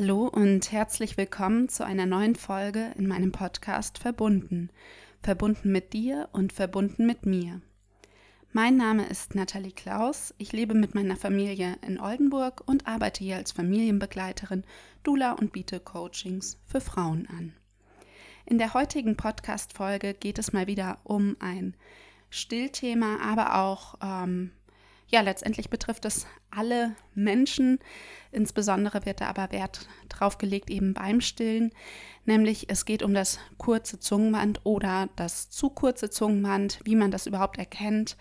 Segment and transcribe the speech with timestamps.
[0.00, 4.70] Hallo und herzlich willkommen zu einer neuen Folge in meinem Podcast Verbunden.
[5.22, 7.60] Verbunden mit dir und verbunden mit mir.
[8.54, 10.32] Mein Name ist Nathalie Klaus.
[10.38, 14.64] Ich lebe mit meiner Familie in Oldenburg und arbeite hier als Familienbegleiterin,
[15.02, 17.52] Dula und biete Coachings für Frauen an.
[18.46, 21.76] In der heutigen Podcast-Folge geht es mal wieder um ein
[22.30, 24.52] Stillthema, aber auch ähm,
[25.10, 27.80] ja, letztendlich betrifft es alle Menschen.
[28.30, 31.72] Insbesondere wird da aber Wert drauf gelegt, eben beim Stillen.
[32.26, 37.26] Nämlich es geht um das kurze Zungenband oder das zu kurze Zungenband, wie man das
[37.26, 38.16] überhaupt erkennt,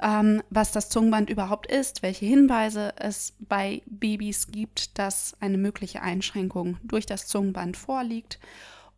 [0.00, 6.02] ähm, was das Zungenband überhaupt ist, welche Hinweise es bei Babys gibt, dass eine mögliche
[6.02, 8.38] Einschränkung durch das Zungenband vorliegt.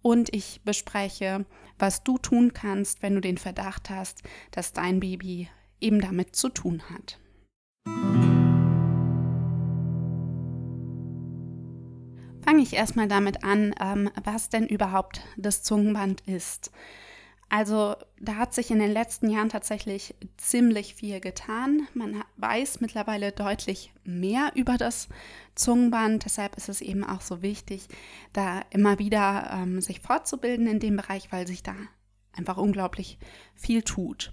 [0.02, 1.44] Und ich bespreche,
[1.78, 5.48] was du tun kannst, wenn du den Verdacht hast, dass dein Baby
[5.80, 7.18] eben damit zu tun hat.
[12.42, 16.72] Fange ich erstmal damit an, ähm, was denn überhaupt das Zungenband ist.
[17.52, 21.88] Also da hat sich in den letzten Jahren tatsächlich ziemlich viel getan.
[21.94, 25.08] Man weiß mittlerweile deutlich mehr über das
[25.56, 26.24] Zungenband.
[26.24, 27.88] Deshalb ist es eben auch so wichtig,
[28.32, 31.74] da immer wieder ähm, sich fortzubilden in dem Bereich, weil sich da
[32.32, 33.18] einfach unglaublich
[33.56, 34.32] viel tut.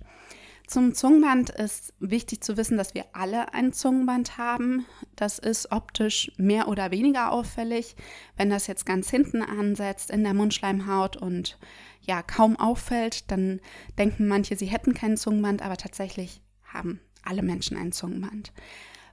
[0.68, 4.86] Zum Zungenband ist wichtig zu wissen, dass wir alle ein Zungenband haben.
[5.16, 7.96] Das ist optisch mehr oder weniger auffällig.
[8.36, 11.58] Wenn das jetzt ganz hinten ansetzt in der Mundschleimhaut und
[12.02, 13.62] ja kaum auffällt, dann
[13.98, 18.52] denken manche, sie hätten kein Zungenband, aber tatsächlich haben alle Menschen ein Zungenband.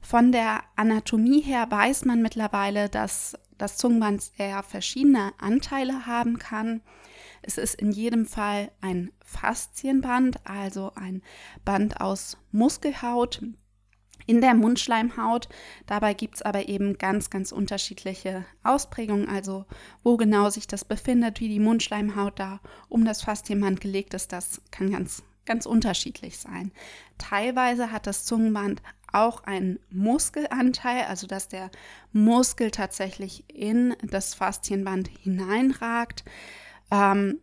[0.01, 6.83] Von der Anatomie her weiß man mittlerweile, dass das Zungenband sehr verschiedene Anteile haben kann.
[7.47, 11.23] Es ist in jedem Fall ein Faszienband, also ein
[11.65, 13.43] Band aus Muskelhaut
[14.27, 15.51] in der Mundschleimhaut.
[15.87, 19.67] Dabei gibt es aber eben ganz, ganz unterschiedliche Ausprägungen, also
[20.03, 24.63] wo genau sich das befindet, wie die Mundschleimhaut da um das Faszienband gelegt ist, das
[24.71, 26.73] kann ganz, ganz unterschiedlich sein.
[27.19, 28.83] Teilweise hat das Zungenband
[29.13, 31.71] auch einen Muskelanteil, also dass der
[32.13, 36.25] Muskel tatsächlich in das Faszienband hineinragt.
[36.91, 37.41] Ähm,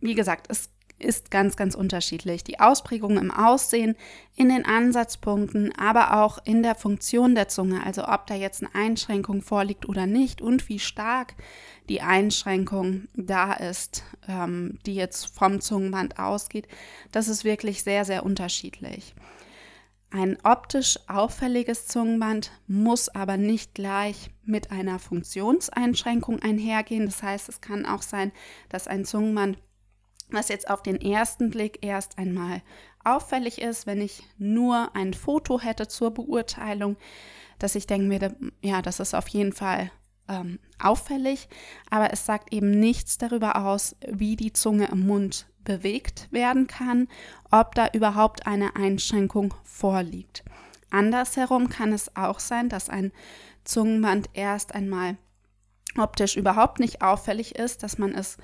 [0.00, 2.44] wie gesagt, es ist ganz, ganz unterschiedlich.
[2.44, 3.96] Die Ausprägung im Aussehen,
[4.36, 8.74] in den Ansatzpunkten, aber auch in der Funktion der Zunge, also ob da jetzt eine
[8.74, 11.34] Einschränkung vorliegt oder nicht und wie stark
[11.88, 16.68] die Einschränkung da ist, ähm, die jetzt vom Zungenband ausgeht,
[17.12, 19.14] das ist wirklich sehr, sehr unterschiedlich.
[20.10, 27.06] Ein optisch auffälliges Zungenband muss aber nicht gleich mit einer Funktionseinschränkung einhergehen.
[27.06, 28.30] Das heißt, es kann auch sein,
[28.68, 29.58] dass ein Zungenband,
[30.28, 32.62] was jetzt auf den ersten Blick erst einmal
[33.04, 36.96] auffällig ist, wenn ich nur ein Foto hätte zur Beurteilung,
[37.58, 39.90] dass ich denken würde, ja, das ist auf jeden Fall
[40.28, 41.48] ähm, auffällig,
[41.90, 47.08] aber es sagt eben nichts darüber aus, wie die Zunge im Mund bewegt werden kann,
[47.50, 50.44] ob da überhaupt eine Einschränkung vorliegt.
[50.90, 53.12] Andersherum kann es auch sein, dass ein
[53.64, 55.16] Zungenband erst einmal
[55.96, 58.36] optisch überhaupt nicht auffällig ist, dass man es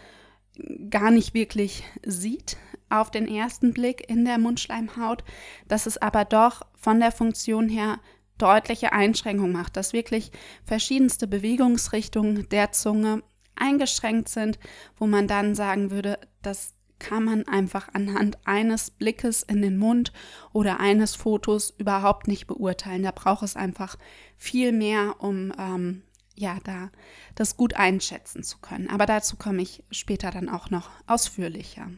[0.91, 2.57] gar nicht wirklich sieht
[2.89, 5.25] auf den ersten Blick in der Mundschleimhaut,
[5.69, 8.01] dass es aber doch von der Funktion her
[8.39, 10.33] deutliche Einschränkungen macht, dass wirklich
[10.65, 13.23] verschiedenste Bewegungsrichtungen der Zunge
[13.55, 14.59] eingeschränkt sind,
[14.97, 20.13] wo man dann sagen würde, das kann man einfach anhand eines Blickes in den Mund
[20.53, 23.03] oder eines Fotos überhaupt nicht beurteilen.
[23.03, 23.97] Da braucht es einfach
[24.37, 26.03] viel mehr, um ähm,
[26.37, 26.91] ja da
[27.35, 28.89] das gut einschätzen zu können.
[28.89, 31.89] Aber dazu komme ich später dann auch noch ausführlicher.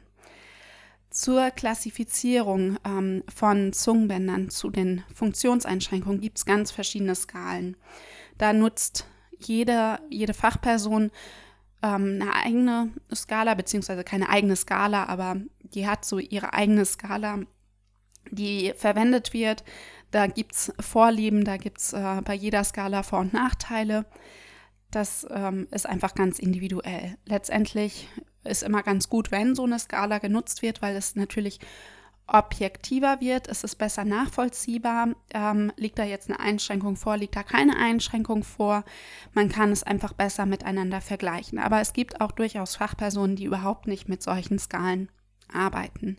[1.11, 7.77] Zur Klassifizierung ähm, von Zungenbändern zu den Funktionseinschränkungen gibt es ganz verschiedene Skalen.
[8.39, 9.07] Da nutzt
[9.39, 11.11] jede, jede Fachperson
[11.83, 17.41] ähm, eine eigene Skala, beziehungsweise keine eigene Skala, aber die hat so ihre eigene Skala,
[18.31, 19.65] die verwendet wird.
[20.13, 24.05] Da gibt es Vorlieben, da gibt es äh, bei jeder Skala Vor- und Nachteile.
[24.91, 27.17] Das ähm, ist einfach ganz individuell.
[27.25, 28.09] Letztendlich
[28.45, 31.61] ist immer ganz gut, wenn so eine Skala genutzt wird, weil es natürlich
[32.27, 35.09] objektiver wird, ist es besser nachvollziehbar.
[35.33, 38.85] Ähm, liegt da jetzt eine Einschränkung vor, liegt da keine Einschränkung vor?
[39.33, 41.59] Man kann es einfach besser miteinander vergleichen.
[41.59, 45.09] Aber es gibt auch durchaus Fachpersonen, die überhaupt nicht mit solchen Skalen
[45.53, 46.19] arbeiten.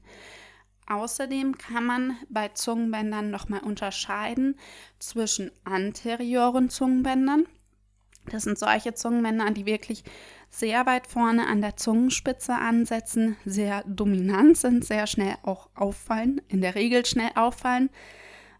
[0.88, 4.58] Außerdem kann man bei Zungenbändern nochmal unterscheiden
[5.00, 7.46] zwischen anterioren Zungenbändern.
[8.32, 10.04] Das sind solche Zungenbänder, die wirklich
[10.50, 16.62] sehr weit vorne an der Zungenspitze ansetzen, sehr dominant sind, sehr schnell auch auffallen, in
[16.62, 17.90] der Regel schnell auffallen.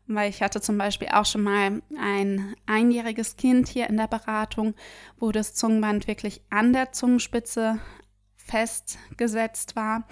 [0.08, 4.74] weil ich hatte zum Beispiel auch schon mal ein einjähriges Kind hier in der Beratung,
[5.18, 7.80] wo das Zungenband wirklich an der Zungenspitze
[8.46, 10.08] festgesetzt war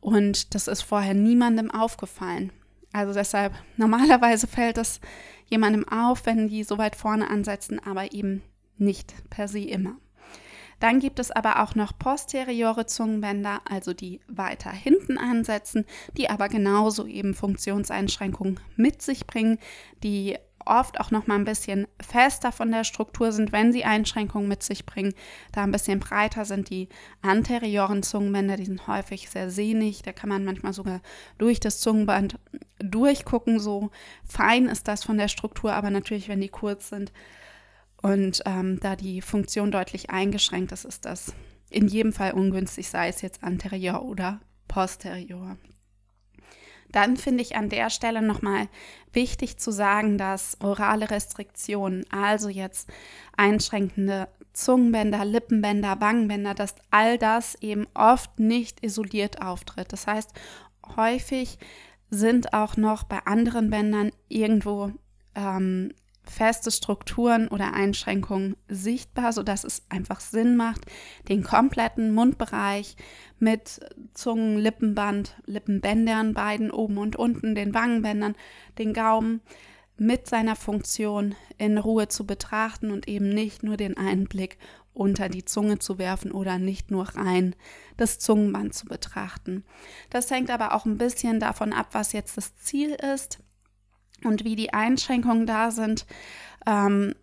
[0.00, 2.52] und das ist vorher niemandem aufgefallen.
[2.92, 5.00] Also deshalb, normalerweise fällt es
[5.46, 8.42] jemandem auf, wenn die so weit vorne ansetzen, aber eben
[8.76, 9.96] nicht per se immer.
[10.80, 15.84] Dann gibt es aber auch noch posteriore Zungenbänder, also die weiter hinten ansetzen,
[16.16, 19.58] die aber genauso eben Funktionseinschränkungen mit sich bringen,
[20.04, 20.36] die
[20.68, 24.62] oft auch noch mal ein bisschen fester von der Struktur sind, wenn sie Einschränkungen mit
[24.62, 25.14] sich bringen.
[25.52, 26.88] Da ein bisschen breiter sind die
[27.22, 30.02] anterioren Zungenbänder, die sind häufig sehr sehnig.
[30.02, 31.00] Da kann man manchmal sogar
[31.38, 32.38] durch das Zungenband
[32.78, 33.58] durchgucken.
[33.58, 33.90] So
[34.24, 37.12] fein ist das von der Struktur, aber natürlich, wenn die kurz sind
[38.02, 41.32] und ähm, da die Funktion deutlich eingeschränkt ist, ist das
[41.70, 45.56] in jedem Fall ungünstig, sei es jetzt anterior oder posterior.
[46.90, 48.68] Dann finde ich an der Stelle nochmal
[49.12, 52.88] wichtig zu sagen, dass orale Restriktionen, also jetzt
[53.36, 59.92] einschränkende Zungenbänder, Lippenbänder, Wangenbänder, dass all das eben oft nicht isoliert auftritt.
[59.92, 60.32] Das heißt,
[60.96, 61.58] häufig
[62.10, 64.92] sind auch noch bei anderen Bändern irgendwo
[65.34, 65.92] ähm,
[66.30, 70.82] feste Strukturen oder Einschränkungen sichtbar, sodass es einfach Sinn macht,
[71.28, 72.96] den kompletten Mundbereich
[73.38, 73.80] mit
[74.14, 78.34] Zungen, Lippenband, Lippenbändern, beiden oben und unten, den Wangenbändern,
[78.78, 79.40] den Gaumen
[79.96, 84.58] mit seiner Funktion in Ruhe zu betrachten und eben nicht nur den einen Blick
[84.94, 87.54] unter die Zunge zu werfen oder nicht nur rein
[87.96, 89.64] das Zungenband zu betrachten.
[90.10, 93.40] Das hängt aber auch ein bisschen davon ab, was jetzt das Ziel ist
[94.24, 96.06] und wie die Einschränkungen da sind,
[96.66, 97.14] ähm,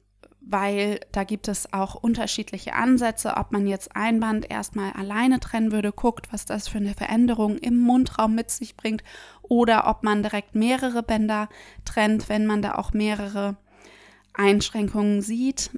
[0.48, 5.72] weil da gibt es auch unterschiedliche Ansätze, ob man jetzt ein Band erstmal alleine trennen
[5.72, 9.04] würde, guckt, was das für eine Veränderung im Mundraum mit sich bringt,
[9.42, 11.50] oder ob man direkt mehrere Bänder
[11.84, 13.58] trennt, wenn man da auch mehrere
[14.34, 15.72] Einschränkungen sieht.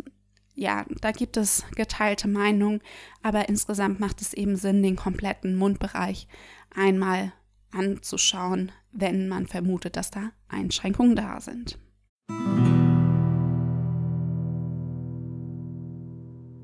[0.53, 2.81] Ja, da gibt es geteilte Meinungen,
[3.21, 6.27] aber insgesamt macht es eben Sinn, den kompletten Mundbereich
[6.75, 7.31] einmal
[7.71, 11.79] anzuschauen, wenn man vermutet, dass da Einschränkungen da sind.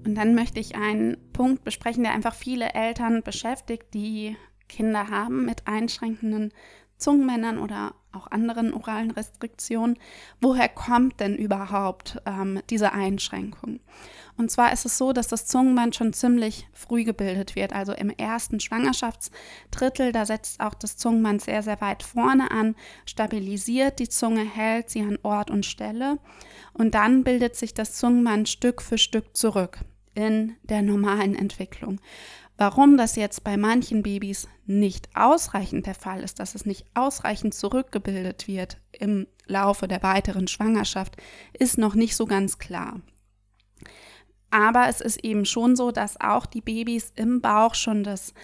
[0.05, 4.35] Und dann möchte ich einen Punkt besprechen, der einfach viele Eltern beschäftigt, die
[4.67, 6.51] Kinder haben mit einschränkenden
[7.03, 9.97] Zungenmännern oder auch anderen oralen Restriktionen.
[10.39, 13.79] Woher kommt denn überhaupt ähm, diese Einschränkung?
[14.37, 17.73] Und zwar ist es so, dass das Zungenband schon ziemlich früh gebildet wird.
[17.73, 22.75] Also im ersten Schwangerschaftsdrittel, da setzt auch das Zungenband sehr, sehr weit vorne an,
[23.05, 26.17] stabilisiert die Zunge, hält sie an Ort und Stelle.
[26.73, 29.79] Und dann bildet sich das Zungenband Stück für Stück zurück
[30.15, 31.99] in der normalen Entwicklung.
[32.57, 37.53] Warum das jetzt bei manchen Babys nicht ausreichend der Fall ist, dass es nicht ausreichend
[37.53, 41.17] zurückgebildet wird im Laufe der weiteren Schwangerschaft,
[41.57, 43.01] ist noch nicht so ganz klar.
[44.51, 48.35] Aber es ist eben schon so, dass auch die Babys im Bauch schon das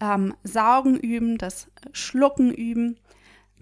[0.00, 2.98] ähm, Saugen üben, das Schlucken üben.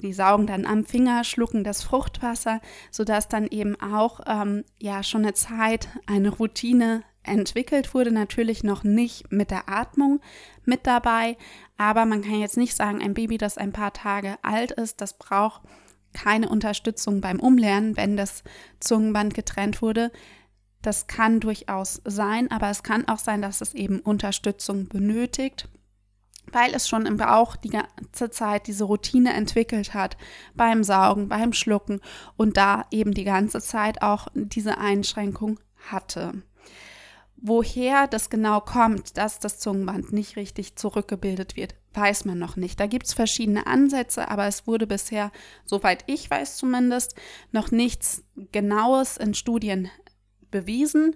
[0.02, 2.60] Die saugen dann am Finger, schlucken das Fruchtwasser,
[2.90, 8.10] sodass dann eben auch ähm, ja schon eine Zeit, eine Routine entwickelt wurde.
[8.10, 10.20] Natürlich noch nicht mit der Atmung
[10.64, 11.36] mit dabei,
[11.76, 15.16] aber man kann jetzt nicht sagen, ein Baby, das ein paar Tage alt ist, das
[15.16, 15.62] braucht
[16.12, 18.42] keine Unterstützung beim Umlernen, wenn das
[18.80, 20.10] Zungenband getrennt wurde.
[20.82, 25.68] Das kann durchaus sein, aber es kann auch sein, dass es eben Unterstützung benötigt,
[26.52, 30.16] weil es schon im Bauch die ganze Zeit diese Routine entwickelt hat
[30.54, 32.00] beim Saugen, beim Schlucken
[32.36, 36.42] und da eben die ganze Zeit auch diese Einschränkung hatte.
[37.40, 42.80] Woher das genau kommt, dass das Zungenband nicht richtig zurückgebildet wird, weiß man noch nicht.
[42.80, 45.30] Da gibt es verschiedene Ansätze, aber es wurde bisher,
[45.64, 47.14] soweit ich weiß zumindest,
[47.52, 49.88] noch nichts Genaues in Studien
[50.50, 51.14] bewiesen.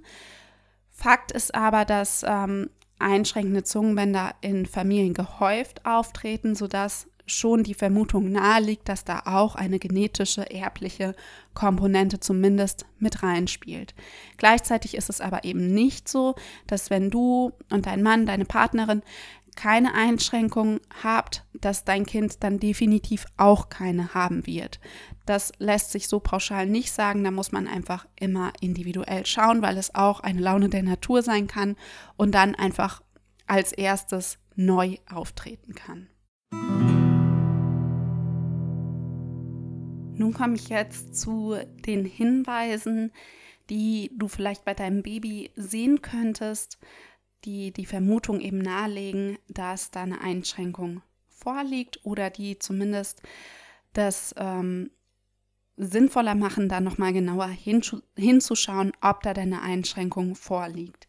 [0.90, 8.30] Fakt ist aber, dass ähm, einschränkende Zungenbänder in Familien gehäuft auftreten, sodass schon die Vermutung
[8.30, 11.14] naheliegt, dass da auch eine genetische, erbliche
[11.54, 13.94] Komponente zumindest mit reinspielt.
[14.36, 16.34] Gleichzeitig ist es aber eben nicht so,
[16.66, 19.02] dass wenn du und dein Mann, deine Partnerin
[19.54, 24.80] keine Einschränkungen habt, dass dein Kind dann definitiv auch keine haben wird.
[25.26, 29.76] Das lässt sich so pauschal nicht sagen, da muss man einfach immer individuell schauen, weil
[29.76, 31.76] es auch eine Laune der Natur sein kann
[32.16, 33.02] und dann einfach
[33.46, 36.08] als erstes neu auftreten kann.
[40.22, 43.10] Nun komme ich jetzt zu den Hinweisen,
[43.68, 46.78] die du vielleicht bei deinem Baby sehen könntest,
[47.44, 53.22] die die Vermutung eben nahelegen, dass da eine Einschränkung vorliegt oder die zumindest
[53.94, 54.92] das ähm,
[55.76, 57.48] sinnvoller machen, da nochmal genauer
[58.16, 61.08] hinzuschauen, ob da denn eine Einschränkung vorliegt.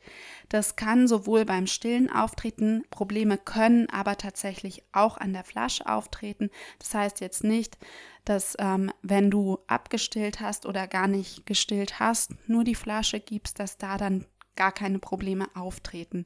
[0.50, 6.50] Das kann sowohl beim Stillen auftreten, Probleme können aber tatsächlich auch an der Flasche auftreten.
[6.80, 7.78] Das heißt jetzt nicht,
[8.26, 13.60] dass ähm, wenn du abgestillt hast oder gar nicht gestillt hast, nur die Flasche gibst,
[13.60, 16.26] dass da dann gar keine Probleme auftreten.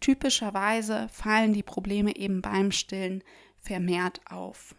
[0.00, 3.22] Typischerweise fallen die Probleme eben beim Stillen
[3.58, 4.74] vermehrt auf.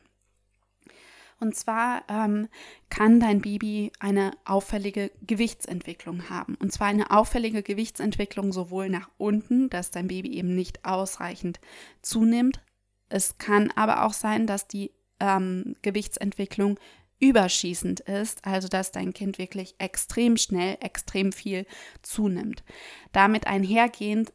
[1.40, 2.50] Und zwar ähm,
[2.90, 6.56] kann dein Baby eine auffällige Gewichtsentwicklung haben.
[6.56, 11.60] Und zwar eine auffällige Gewichtsentwicklung sowohl nach unten, dass dein Baby eben nicht ausreichend
[12.02, 12.62] zunimmt.
[13.08, 16.78] Es kann aber auch sein, dass die ähm, Gewichtsentwicklung
[17.20, 21.66] überschießend ist, also dass dein Kind wirklich extrem schnell, extrem viel
[22.02, 22.64] zunimmt.
[23.12, 24.32] Damit einhergehend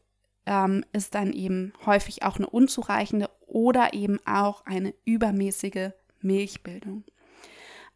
[0.46, 5.90] ähm, ist dann eben häufig auch eine unzureichende oder eben auch eine übermäßige
[6.24, 7.04] Milchbildung.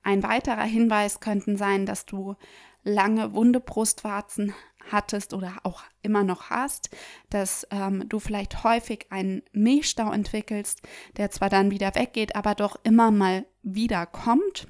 [0.03, 2.37] Ein weiterer Hinweis könnten sein, dass du
[2.85, 4.55] lange wunde Brustwarzen
[4.91, 6.91] hattest oder auch immer noch hast,
[7.31, 10.81] dass ähm, du vielleicht häufig einen Milchstau entwickelst,
[11.17, 14.69] der zwar dann wieder weggeht, aber doch immer mal wieder kommt.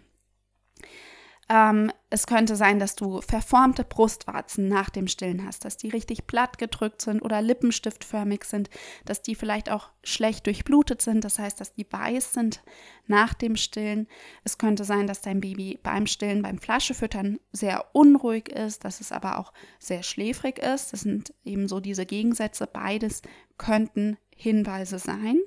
[1.51, 6.27] Ähm, es könnte sein, dass du verformte Brustwarzen nach dem Stillen hast, dass die richtig
[6.27, 8.69] platt gedrückt sind oder lippenstiftförmig sind,
[9.07, 12.63] dass die vielleicht auch schlecht durchblutet sind, das heißt, dass die weiß sind
[13.07, 14.09] nach dem Stillen.
[14.45, 19.11] Es könnte sein, dass dein Baby beim Stillen, beim Flaschefüttern sehr unruhig ist, dass es
[19.11, 20.93] aber auch sehr schläfrig ist.
[20.93, 22.67] Das sind eben so diese Gegensätze.
[22.67, 23.23] Beides
[23.57, 25.39] könnten Hinweise sein.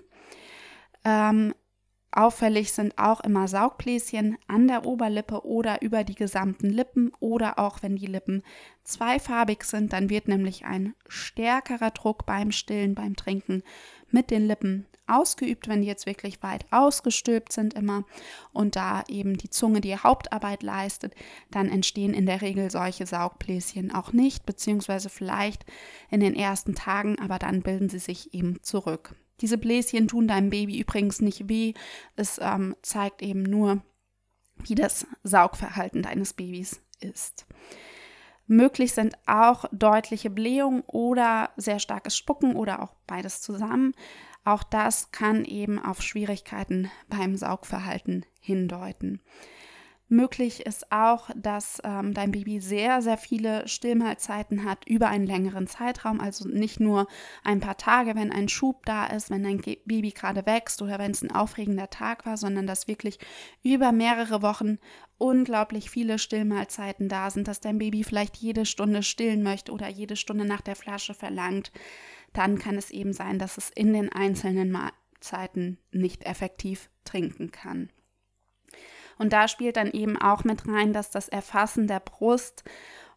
[1.05, 1.53] Ähm,
[2.13, 7.81] Auffällig sind auch immer Saugbläschen an der Oberlippe oder über die gesamten Lippen oder auch
[7.83, 8.43] wenn die Lippen
[8.83, 13.63] zweifarbig sind, dann wird nämlich ein stärkerer Druck beim Stillen, beim Trinken
[14.09, 18.03] mit den Lippen ausgeübt, wenn die jetzt wirklich weit ausgestülpt sind immer
[18.53, 21.13] und da eben die Zunge die Hauptarbeit leistet,
[21.49, 25.65] dann entstehen in der Regel solche Saugbläschen auch nicht, beziehungsweise vielleicht
[26.09, 29.15] in den ersten Tagen, aber dann bilden sie sich eben zurück.
[29.41, 31.73] Diese Bläschen tun deinem Baby übrigens nicht weh.
[32.15, 33.81] Es ähm, zeigt eben nur,
[34.57, 37.45] wie das Saugverhalten deines Babys ist.
[38.47, 43.93] Möglich sind auch deutliche Blähungen oder sehr starkes Spucken oder auch beides zusammen.
[44.43, 49.21] Auch das kann eben auf Schwierigkeiten beim Saugverhalten hindeuten.
[50.11, 55.67] Möglich ist auch, dass ähm, dein Baby sehr, sehr viele Stillmahlzeiten hat über einen längeren
[55.67, 57.07] Zeitraum, also nicht nur
[57.45, 61.11] ein paar Tage, wenn ein Schub da ist, wenn dein Baby gerade wächst oder wenn
[61.11, 63.19] es ein aufregender Tag war, sondern dass wirklich
[63.63, 64.79] über mehrere Wochen
[65.17, 70.17] unglaublich viele Stillmahlzeiten da sind, dass dein Baby vielleicht jede Stunde stillen möchte oder jede
[70.17, 71.71] Stunde nach der Flasche verlangt.
[72.33, 77.91] Dann kann es eben sein, dass es in den einzelnen Mahlzeiten nicht effektiv trinken kann.
[79.21, 82.63] Und da spielt dann eben auch mit rein, dass das Erfassen der Brust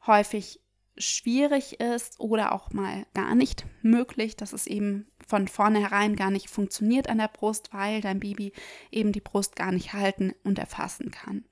[0.06, 0.60] häufig
[0.98, 6.50] schwierig ist oder auch mal gar nicht möglich, dass es eben von vornherein gar nicht
[6.50, 8.52] funktioniert an der Brust, weil dein Baby
[8.90, 11.46] eben die Brust gar nicht halten und erfassen kann.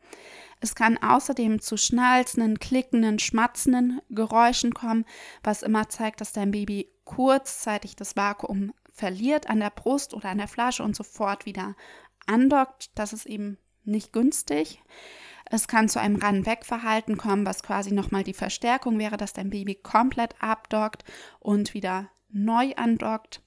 [0.60, 5.06] Es kann außerdem zu schnalzenden, klickenden, schmatzenden Geräuschen kommen,
[5.42, 10.36] was immer zeigt, dass dein Baby kurzzeitig das Vakuum verliert an der Brust oder an
[10.36, 11.74] der Flasche und sofort wieder
[12.26, 12.90] andockt.
[12.94, 14.82] Das ist eben nicht günstig.
[15.50, 19.74] Es kann zu einem Ran-Weg-Verhalten kommen, was quasi nochmal die Verstärkung wäre, dass dein Baby
[19.74, 21.04] komplett abdockt
[21.40, 23.42] und wieder neu andockt.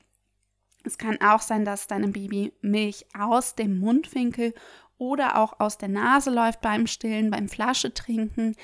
[0.84, 4.54] Es kann auch sein, dass deinem Baby Milch aus dem Mundwinkel
[4.98, 8.56] oder auch aus der Nase läuft beim Stillen, beim Flaschetrinken,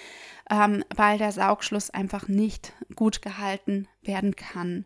[0.49, 4.85] ähm, weil der Saugschluss einfach nicht gut gehalten werden kann.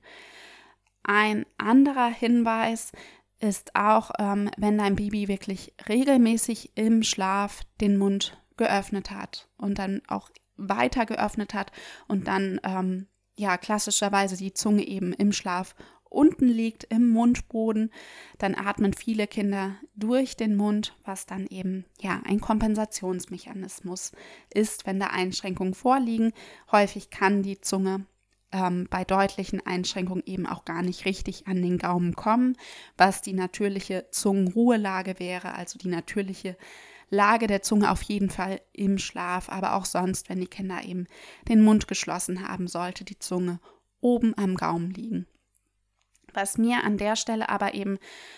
[1.04, 2.92] Ein anderer Hinweis
[3.40, 9.80] ist auch, ähm, wenn dein Baby wirklich regelmäßig im Schlaf den Mund geöffnet hat und
[9.80, 11.72] dann auch weiter geöffnet hat
[12.08, 15.76] und dann ähm, ja klassischerweise die Zunge eben im Schlaf
[16.16, 17.92] unten liegt im Mundboden,
[18.38, 24.14] dann atmen viele Kinder durch den Mund, was dann eben ja ein Kompensationsmechanismus
[24.54, 26.32] ist, wenn da Einschränkungen vorliegen.
[26.72, 28.06] Häufig kann die Zunge
[28.56, 32.58] ähm, bei deutlichen Einschränkungen eben auch gar nicht richtig an den Gaumen kommen,
[32.98, 36.58] was die natürliche Zungenruhelage wäre, also die natürliche
[37.10, 41.06] Lage der Zunge auf jeden Fall im Schlaf, aber auch sonst, wenn die Kinder eben
[41.48, 43.60] den Mund geschlossen haben, sollte die Zunge
[44.00, 45.28] oben am Gaumen liegen.
[46.34, 47.98] Was mir an der Stelle aber eben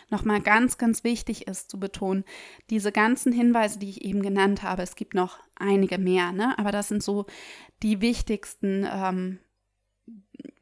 [0.09, 2.25] nochmal ganz, ganz wichtig ist zu betonen,
[2.69, 6.57] diese ganzen Hinweise, die ich eben genannt habe, es gibt noch einige mehr, ne?
[6.59, 7.25] aber das sind so
[7.81, 9.39] die wichtigsten ähm,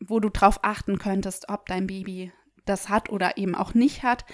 [0.08, 2.32] wo du drauf achten könntest, ob dein Baby
[2.66, 4.26] das hat oder eben auch nicht hat.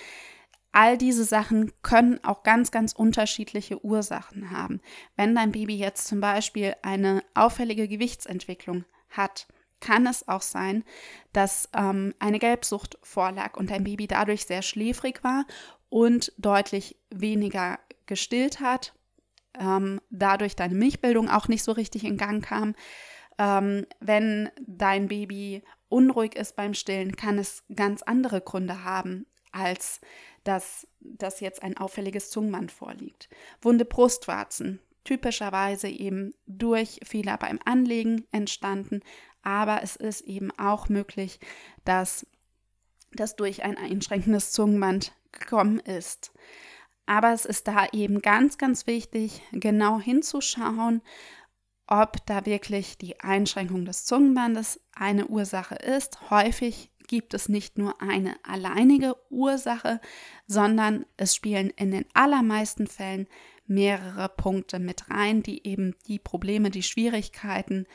[0.72, 4.80] All diese Sachen können auch ganz, ganz unterschiedliche Ursachen haben.
[5.18, 9.48] Wenn dein Baby jetzt zum Beispiel eine auffällige Gewichtsentwicklung hat,
[9.82, 10.86] kann es auch sein,
[11.34, 15.46] dass ähm, eine Gelbsucht vorlag und dein Baby dadurch sehr schläfrig war
[15.90, 18.94] und deutlich weniger gestillt hat,
[19.60, 22.76] ähm, dadurch deine Milchbildung auch nicht so richtig in Gang kam.
[23.38, 30.02] Ähm, wenn dein Baby unruhig ist beim Stillen, kann es ganz andere Gründe haben, als
[30.44, 33.30] dass, dass jetzt ein auffälliges Zungenband vorliegt.
[33.62, 39.02] Wunde Brustwarzen, typischerweise eben durch Fehler beim Anlegen entstanden,
[39.44, 41.40] aber es ist eben auch möglich,
[41.84, 42.26] dass
[43.14, 46.32] das durch ein einschränkendes Zungenband gekommen ist.
[47.06, 51.02] Aber es ist da eben ganz, ganz wichtig, genau hinzuschauen,
[51.92, 56.32] ob da wirklich die Einschränkung des Zungenbandes eine Ursache ist.
[56.32, 60.00] Häufig gibt es nicht nur eine alleinige Ursache,
[60.48, 63.28] sondern es spielen in den allermeisten Fällen
[63.68, 67.86] mehrere Punkte mit rein, die eben die Probleme, die Schwierigkeiten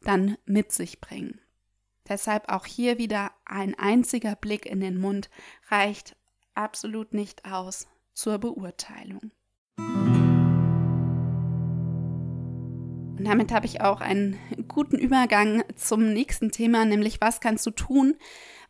[0.00, 1.38] dann mit sich bringen.
[2.08, 5.28] Deshalb auch hier wieder ein einziger Blick in den Mund
[5.68, 6.16] reicht
[6.54, 9.30] absolut nicht aus zur Beurteilung.
[13.22, 14.36] Und damit habe ich auch einen
[14.66, 18.16] guten Übergang zum nächsten Thema, nämlich was kannst du tun,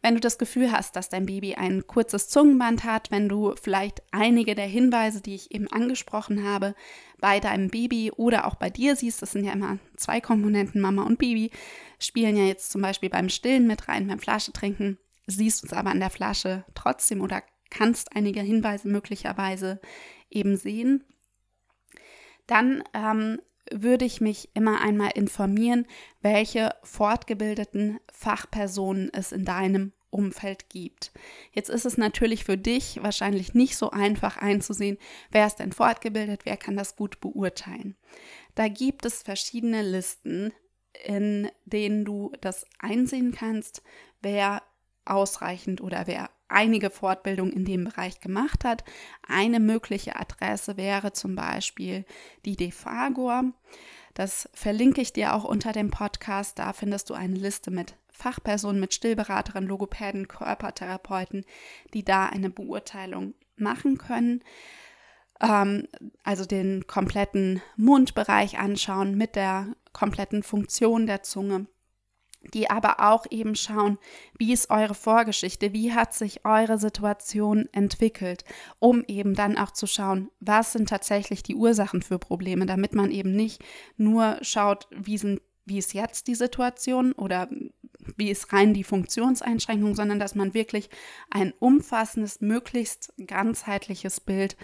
[0.02, 4.02] wenn du das Gefühl hast, dass dein Baby ein kurzes Zungenband hat, wenn du vielleicht
[4.10, 6.74] einige der Hinweise, die ich eben angesprochen habe,
[7.18, 11.04] bei deinem Baby oder auch bei dir siehst, das sind ja immer zwei Komponenten, Mama
[11.04, 11.50] und Baby,
[11.98, 16.00] spielen ja jetzt zum Beispiel beim Stillen mit rein, beim Flaschetrinken, siehst es aber an
[16.00, 19.80] der Flasche trotzdem oder kannst einige Hinweise möglicherweise
[20.28, 21.04] eben sehen,
[22.46, 23.40] dann ähm,
[23.74, 25.86] würde ich mich immer einmal informieren,
[26.20, 31.10] welche fortgebildeten Fachpersonen es in deinem Umfeld gibt.
[31.52, 34.98] Jetzt ist es natürlich für dich wahrscheinlich nicht so einfach einzusehen,
[35.30, 37.96] wer ist denn fortgebildet, wer kann das gut beurteilen.
[38.54, 40.52] Da gibt es verschiedene Listen,
[41.04, 43.82] in denen du das einsehen kannst,
[44.20, 44.62] wer
[45.04, 48.84] ausreichend oder wer einige Fortbildungen in dem Bereich gemacht hat.
[49.26, 52.04] Eine mögliche Adresse wäre zum Beispiel
[52.44, 53.44] die DeFagor.
[54.14, 56.58] Das verlinke ich dir auch unter dem Podcast.
[56.58, 61.44] Da findest du eine Liste mit Fachpersonen, mit Stillberaterinnen, Logopäden, Körpertherapeuten,
[61.94, 64.44] die da eine Beurteilung machen können.
[65.40, 65.88] Ähm,
[66.22, 71.66] also den kompletten Mundbereich anschauen mit der kompletten Funktion der Zunge
[72.54, 73.98] die aber auch eben schauen,
[74.38, 78.44] wie ist eure Vorgeschichte, wie hat sich eure Situation entwickelt,
[78.78, 83.10] um eben dann auch zu schauen, was sind tatsächlich die Ursachen für Probleme, damit man
[83.10, 83.62] eben nicht
[83.96, 87.48] nur schaut, wie, sind, wie ist jetzt die Situation oder
[88.16, 90.90] wie ist rein die Funktionseinschränkung, sondern dass man wirklich
[91.30, 94.56] ein umfassendes, möglichst ganzheitliches Bild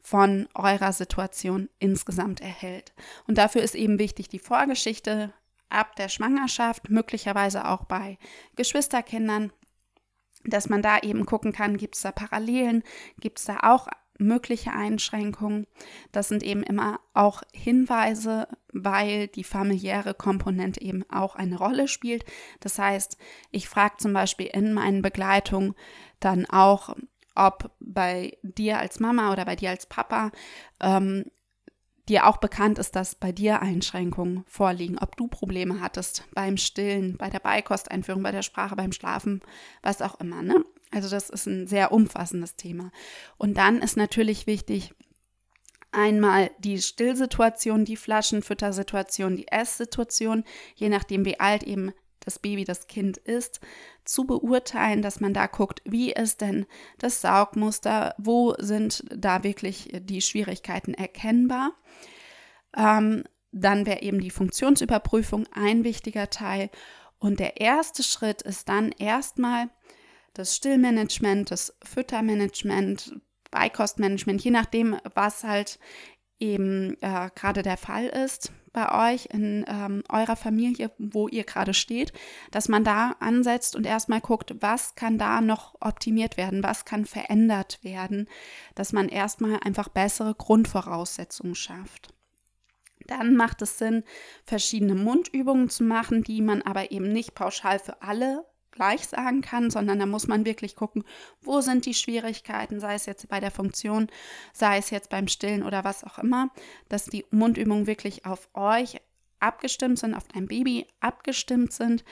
[0.00, 2.94] von eurer Situation insgesamt erhält.
[3.26, 5.32] Und dafür ist eben wichtig die Vorgeschichte,
[5.68, 8.18] ab der Schwangerschaft, möglicherweise auch bei
[8.56, 9.52] Geschwisterkindern,
[10.44, 12.82] dass man da eben gucken kann, gibt es da Parallelen,
[13.18, 15.66] gibt es da auch mögliche Einschränkungen.
[16.12, 22.24] Das sind eben immer auch Hinweise, weil die familiäre Komponente eben auch eine Rolle spielt.
[22.60, 23.18] Das heißt,
[23.50, 25.74] ich frage zum Beispiel in meinen Begleitungen
[26.20, 26.96] dann auch,
[27.34, 30.30] ob bei dir als Mama oder bei dir als Papa
[30.80, 31.26] ähm,
[32.08, 37.16] dir auch bekannt ist, dass bei dir Einschränkungen vorliegen, ob du Probleme hattest beim Stillen,
[37.16, 39.40] bei der Beikosteinführung, bei der Sprache, beim Schlafen,
[39.82, 40.42] was auch immer.
[40.42, 40.64] Ne?
[40.92, 42.90] Also das ist ein sehr umfassendes Thema.
[43.36, 44.94] Und dann ist natürlich wichtig,
[45.92, 51.92] einmal die Stillsituation, die Flaschenfüttersituation, die Esssituation, je nachdem wie alt eben
[52.26, 53.60] das Baby, das Kind ist,
[54.04, 56.66] zu beurteilen, dass man da guckt, wie ist denn
[56.98, 61.72] das Saugmuster, wo sind da wirklich die Schwierigkeiten erkennbar.
[62.76, 66.68] Ähm, dann wäre eben die Funktionsüberprüfung ein wichtiger Teil.
[67.18, 69.70] Und der erste Schritt ist dann erstmal
[70.34, 73.14] das Stillmanagement, das Füttermanagement,
[73.50, 75.78] Beikostmanagement, je nachdem, was halt
[76.38, 81.72] eben äh, gerade der Fall ist bei euch in ähm, eurer Familie, wo ihr gerade
[81.72, 82.12] steht,
[82.50, 87.06] dass man da ansetzt und erstmal guckt, was kann da noch optimiert werden, was kann
[87.06, 88.28] verändert werden,
[88.74, 92.12] dass man erstmal einfach bessere Grundvoraussetzungen schafft.
[93.06, 94.04] Dann macht es Sinn,
[94.44, 98.44] verschiedene Mundübungen zu machen, die man aber eben nicht pauschal für alle
[98.76, 101.02] gleich sagen kann, sondern da muss man wirklich gucken,
[101.40, 104.06] wo sind die Schwierigkeiten, sei es jetzt bei der Funktion,
[104.52, 106.50] sei es jetzt beim Stillen oder was auch immer,
[106.88, 109.00] dass die Mundübungen wirklich auf euch
[109.40, 112.04] abgestimmt sind, auf dein Baby abgestimmt sind,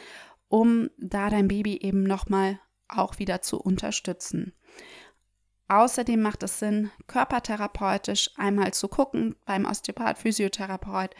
[0.48, 4.52] um da dein Baby eben nochmal auch wieder zu unterstützen.
[5.68, 11.14] Außerdem macht es Sinn, körpertherapeutisch einmal zu gucken beim Osteopath, Physiotherapeut,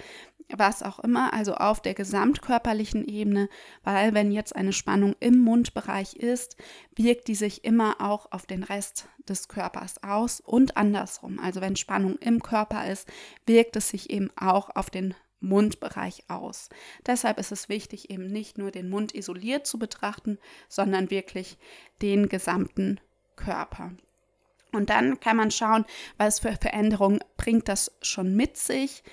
[0.52, 3.48] was auch immer, also auf der gesamtkörperlichen Ebene,
[3.82, 6.56] weil wenn jetzt eine Spannung im Mundbereich ist,
[6.96, 11.38] wirkt die sich immer auch auf den Rest des Körpers aus und andersrum.
[11.38, 13.10] Also wenn Spannung im Körper ist,
[13.46, 16.68] wirkt es sich eben auch auf den Mundbereich aus.
[17.06, 21.58] Deshalb ist es wichtig, eben nicht nur den Mund isoliert zu betrachten, sondern wirklich
[22.02, 23.00] den gesamten
[23.36, 23.92] Körper.
[24.72, 25.84] Und dann kann man schauen,
[26.18, 29.04] was für Veränderungen bringt das schon mit sich.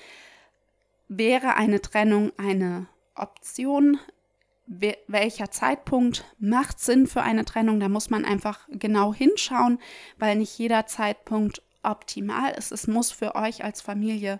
[1.13, 3.99] Wäre eine Trennung eine Option?
[4.65, 7.81] Welcher Zeitpunkt macht Sinn für eine Trennung?
[7.81, 9.79] Da muss man einfach genau hinschauen,
[10.19, 12.71] weil nicht jeder Zeitpunkt optimal ist.
[12.71, 14.39] Es muss für euch als Familie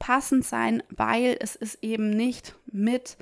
[0.00, 3.16] passend sein, weil es ist eben nicht mit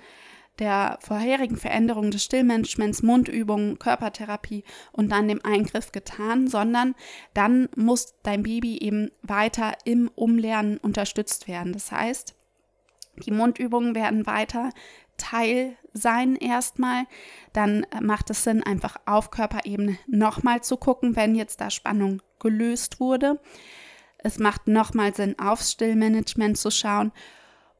[0.58, 6.94] der vorherigen Veränderung des Stillmanagements, Mundübungen, Körpertherapie und dann dem Eingriff getan, sondern
[7.34, 11.74] dann muss dein Baby eben weiter im Umlernen unterstützt werden.
[11.74, 12.35] Das heißt,
[13.24, 14.70] die Mundübungen werden weiter
[15.16, 17.04] Teil sein erstmal.
[17.52, 23.00] Dann macht es Sinn, einfach auf Körperebene nochmal zu gucken, wenn jetzt da Spannung gelöst
[23.00, 23.40] wurde.
[24.18, 27.12] Es macht nochmal Sinn, aufs Stillmanagement zu schauen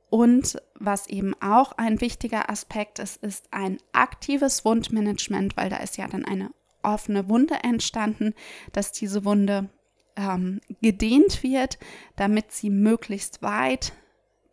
[0.09, 5.97] und was eben auch ein wichtiger Aspekt ist, ist ein aktives Wundmanagement, weil da ist
[5.97, 6.51] ja dann eine
[6.83, 8.35] offene Wunde entstanden,
[8.73, 9.69] dass diese Wunde
[10.17, 11.79] ähm, gedehnt wird,
[12.15, 13.93] damit sie möglichst weit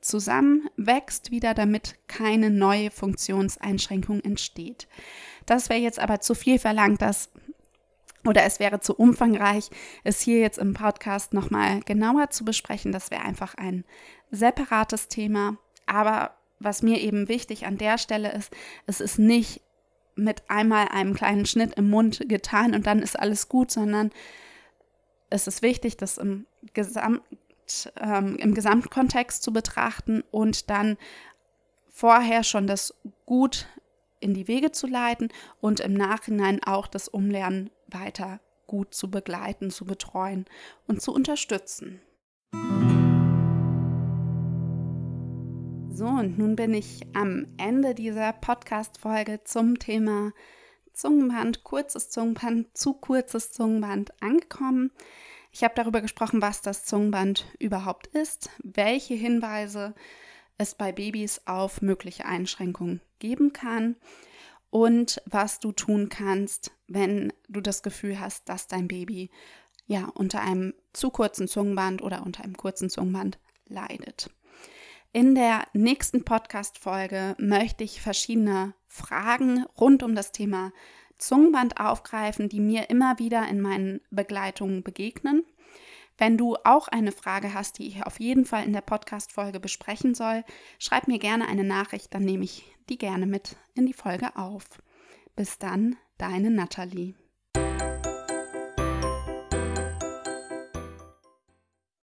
[0.03, 4.87] zusammenwächst wieder, damit keine neue Funktionseinschränkung entsteht.
[5.45, 7.29] Das wäre jetzt aber zu viel verlangt, dass
[8.25, 9.69] oder es wäre zu umfangreich,
[10.05, 12.93] es hier jetzt im Podcast nochmal genauer zu besprechen.
[12.93, 13.83] Das wäre einfach ein
[14.31, 15.57] separates Thema.
[15.85, 18.53] Aber was mir eben wichtig an der Stelle ist,
[18.85, 19.61] es ist nicht
[20.15, 24.11] mit einmal einem kleinen Schnitt im Mund getan und dann ist alles gut, sondern
[25.29, 27.21] es ist wichtig, das im, Gesamt,
[27.99, 30.97] ähm, im Gesamtkontext zu betrachten und dann
[31.89, 32.95] vorher schon das
[33.25, 33.67] gut
[34.19, 35.29] in die Wege zu leiten
[35.61, 40.45] und im Nachhinein auch das Umlernen weiter gut zu begleiten, zu betreuen
[40.87, 42.01] und zu unterstützen.
[45.91, 50.31] So, und nun bin ich am Ende dieser Podcast-Folge zum Thema
[50.93, 54.91] Zungenband, kurzes Zungenband, zu kurzes Zungenband angekommen.
[55.55, 59.93] Ich habe darüber gesprochen, was das Zungenband überhaupt ist, welche Hinweise
[60.57, 63.95] es bei Babys auf mögliche Einschränkungen geben kann
[64.71, 69.29] und was du tun kannst, wenn du das Gefühl hast, dass dein Baby
[69.85, 73.37] ja unter einem zu kurzen Zungenband oder unter einem kurzen Zungenband
[73.67, 74.31] leidet.
[75.11, 80.71] In der nächsten Podcast-Folge möchte ich verschiedene Fragen rund um das Thema
[81.27, 85.43] Zungenband aufgreifen, die mir immer wieder in meinen Begleitungen begegnen.
[86.17, 90.13] Wenn du auch eine Frage hast, die ich auf jeden Fall in der Podcast-Folge besprechen
[90.13, 90.43] soll,
[90.77, 94.65] schreib mir gerne eine Nachricht, dann nehme ich die gerne mit in die Folge auf.
[95.35, 97.15] Bis dann, deine Nathalie.